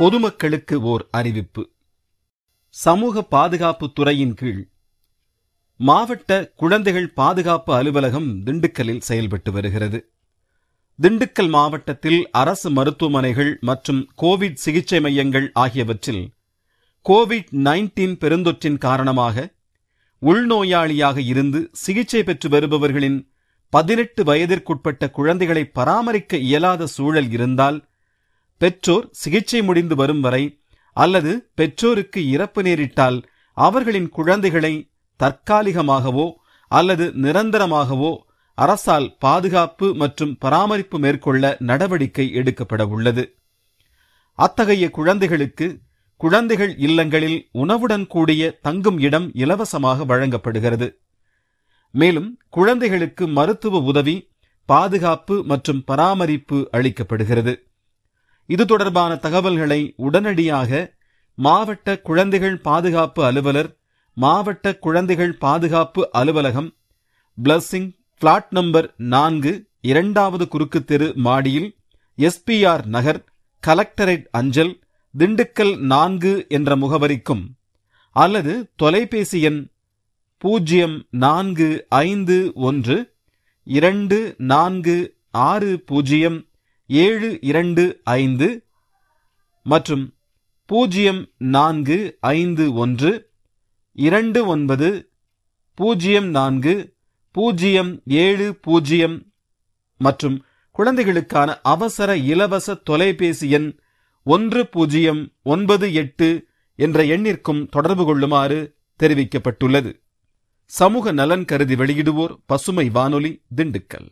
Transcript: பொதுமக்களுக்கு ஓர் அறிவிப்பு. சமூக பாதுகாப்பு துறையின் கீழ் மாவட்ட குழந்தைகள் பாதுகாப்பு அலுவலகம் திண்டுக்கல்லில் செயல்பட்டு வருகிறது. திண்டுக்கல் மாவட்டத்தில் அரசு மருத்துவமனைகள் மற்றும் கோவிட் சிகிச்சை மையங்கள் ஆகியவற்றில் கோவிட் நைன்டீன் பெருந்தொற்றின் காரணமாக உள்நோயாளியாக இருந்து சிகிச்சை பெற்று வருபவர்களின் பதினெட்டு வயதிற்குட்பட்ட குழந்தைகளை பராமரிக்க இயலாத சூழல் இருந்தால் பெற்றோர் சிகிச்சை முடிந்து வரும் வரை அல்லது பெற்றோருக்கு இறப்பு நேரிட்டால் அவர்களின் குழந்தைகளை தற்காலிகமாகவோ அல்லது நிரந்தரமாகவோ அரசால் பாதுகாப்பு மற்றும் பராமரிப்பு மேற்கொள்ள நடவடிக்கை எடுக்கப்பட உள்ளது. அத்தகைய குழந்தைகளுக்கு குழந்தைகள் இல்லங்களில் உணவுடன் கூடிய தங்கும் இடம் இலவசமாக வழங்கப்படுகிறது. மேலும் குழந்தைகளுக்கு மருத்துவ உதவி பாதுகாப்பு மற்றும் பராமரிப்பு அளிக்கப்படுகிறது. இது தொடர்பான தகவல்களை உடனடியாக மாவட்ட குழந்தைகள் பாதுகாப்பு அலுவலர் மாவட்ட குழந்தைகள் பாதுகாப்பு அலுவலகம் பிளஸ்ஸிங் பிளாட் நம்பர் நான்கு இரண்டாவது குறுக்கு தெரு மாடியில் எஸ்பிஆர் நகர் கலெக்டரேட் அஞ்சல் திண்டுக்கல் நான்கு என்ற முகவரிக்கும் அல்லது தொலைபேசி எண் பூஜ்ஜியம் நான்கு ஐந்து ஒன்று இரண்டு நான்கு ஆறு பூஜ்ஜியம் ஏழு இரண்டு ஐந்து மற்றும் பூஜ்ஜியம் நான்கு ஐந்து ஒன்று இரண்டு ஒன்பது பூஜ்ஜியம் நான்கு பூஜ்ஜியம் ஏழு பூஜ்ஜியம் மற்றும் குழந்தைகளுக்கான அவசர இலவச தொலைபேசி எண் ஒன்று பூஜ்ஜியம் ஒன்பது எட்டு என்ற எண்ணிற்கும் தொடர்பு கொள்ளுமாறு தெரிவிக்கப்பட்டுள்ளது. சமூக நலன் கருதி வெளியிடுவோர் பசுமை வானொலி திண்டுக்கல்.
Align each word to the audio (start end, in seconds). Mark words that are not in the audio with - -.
பொதுமக்களுக்கு 0.00 0.80
ஓர் 0.82 1.08
அறிவிப்பு. 1.10 1.62
சமூக 2.68 3.22
பாதுகாப்பு 3.22 3.92
துறையின் 3.92 4.34
கீழ் 4.34 4.62
மாவட்ட 5.76 6.52
குழந்தைகள் 6.56 7.08
பாதுகாப்பு 7.08 7.74
அலுவலகம் 7.74 8.42
திண்டுக்கல்லில் 8.46 8.98
செயல்பட்டு 8.98 9.52
வருகிறது. 9.52 9.98
திண்டுக்கல் 11.02 11.48
மாவட்டத்தில் 11.48 12.28
அரசு 12.30 12.70
மருத்துவமனைகள் 12.70 13.58
மற்றும் 13.60 14.00
கோவிட் 14.22 14.62
சிகிச்சை 14.64 15.00
மையங்கள் 15.00 15.50
ஆகியவற்றில் 15.52 16.32
கோவிட் 17.06 17.50
நைன்டீன் 17.50 18.16
பெருந்தொற்றின் 18.18 18.78
காரணமாக 18.78 19.54
உள்நோயாளியாக 20.22 21.18
இருந்து 21.24 21.70
சிகிச்சை 21.72 22.22
பெற்று 22.22 22.48
வருபவர்களின் 22.48 23.30
பதினெட்டு 23.72 24.24
வயதிற்குட்பட்ட 24.24 25.10
குழந்தைகளை 25.10 25.64
பராமரிக்க 25.64 26.36
இயலாத 26.36 26.86
சூழல் 26.86 27.30
இருந்தால் 27.30 27.78
பெற்றோர் 28.60 29.06
சிகிச்சை 29.20 29.60
முடிந்து 29.62 29.94
வரும் 29.96 30.20
வரை 30.20 30.42
அல்லது 30.96 31.32
பெற்றோருக்கு 31.54 32.20
இறப்பு 32.34 32.60
நேரிட்டால் 32.62 33.18
அவர்களின் 33.56 34.08
குழந்தைகளை 34.08 34.72
தற்காலிகமாகவோ 35.20 36.26
அல்லது 36.70 37.06
நிரந்தரமாகவோ 37.24 38.10
அரசால் 38.58 39.08
பாதுகாப்பு 39.18 39.86
மற்றும் 39.94 40.32
பராமரிப்பு 40.38 40.96
மேற்கொள்ள 40.98 41.56
நடவடிக்கை 41.60 42.26
எடுக்கப்பட 42.32 42.82
உள்ளது. 42.86 43.24
அத்தகைய 44.38 44.84
குழந்தைகளுக்கு 44.90 45.66
குழந்தைகள் 46.20 46.72
இல்லங்களில் 46.86 47.38
உணவுடன் 47.62 48.06
கூடிய 48.06 48.50
தங்கும் 48.66 48.98
இடம் 48.98 49.26
இலவசமாக 49.34 50.04
வழங்கப்படுகிறது. 50.04 50.88
மேலும் 51.94 52.28
குழந்தைகளுக்கு 52.48 53.24
மருத்துவ 53.38 53.78
உதவி 53.92 54.16
பாதுகாப்பு 54.68 55.36
மற்றும் 55.44 55.82
பராமரிப்பு 55.84 56.58
அளிக்கப்படுகிறது. 56.72 57.54
இது 58.50 58.64
தொடர்பான 58.66 59.12
தகவல்களை 59.16 59.80
உடனடியாக 59.98 60.70
மாவட்ட 61.38 61.88
குழந்தைகள் 62.00 62.56
பாதுகாப்பு 62.60 63.20
அலுவலர் 63.24 63.70
மாவட்ட 64.16 64.72
குழந்தைகள் 64.78 65.34
பாதுகாப்பு 65.36 66.02
அலுவலகம் 66.12 66.70
பிளஸ்ஸிங் 67.38 67.90
பிளாட் 68.22 68.50
நம்பர் 68.50 68.88
நான்கு 69.08 69.52
இரண்டாவது 69.82 70.44
குறுக்கு 70.48 70.80
தெரு 70.84 71.08
மாடியில் 71.18 71.68
எஸ்பிஆர் 72.18 72.84
நகர் 72.86 73.20
கலெக்டரேட் 73.62 74.26
அஞ்சல் 74.30 74.72
திண்டுக்கல் 75.14 75.74
நான்கு 75.86 76.32
என்ற 76.48 76.76
முகவரிக்கும் 76.76 77.44
அல்லது 78.16 78.52
தொலைபேசி 78.76 79.40
எண் 79.42 79.60
பூஜ்ஜியம் 80.42 80.96
நான்கு 81.18 81.68
ஐந்து 82.02 82.36
ஒன்று 82.60 82.96
இரண்டு 83.66 84.18
நான்கு 84.46 84.96
ஆறு 85.44 85.72
பூஜ்ஜியம் 85.86 86.38
ஏழு 86.92 87.38
இரண்டு 87.40 88.00
ஐந்து 88.04 88.64
மற்றும் 89.62 90.14
பூஜ்ஜியம் 90.66 91.28
நான்கு 91.38 92.18
ஐந்து 92.20 92.74
ஒன்று 92.74 93.30
இரண்டு 93.92 94.46
ஒன்பது 94.46 95.12
பூஜ்ஜியம் 95.74 96.28
நான்கு 96.28 96.94
பூஜ்ஜியம் 97.30 98.02
ஏழு 98.06 98.54
பூஜ்ஜியம் 98.54 99.32
மற்றும் 99.98 100.44
குழந்தைகளுக்கான 100.70 101.60
அவசர 101.62 102.16
இலவச 102.16 102.74
தொலைபேசி 102.74 103.50
எண் 103.50 103.78
ஒன்று 104.22 104.66
பூஜ்ஜியம் 104.66 105.32
ஒன்பது 105.42 105.94
எட்டு 105.94 106.46
என்ற 106.74 107.04
எண்ணிற்கும் 107.04 107.68
தொடர்பு 107.68 108.04
கொள்ளுமாறு 108.04 108.76
தெரிவிக்கப்பட்டுள்ளது. 109.02 110.00
சமூக 110.64 111.12
நலன் 111.12 111.44
கருதி 111.44 111.74
வெளியிடுவோர் 111.74 112.34
பசுமை 112.46 112.90
வானொலி 112.90 113.42
திண்டுக்கல். 113.56 114.10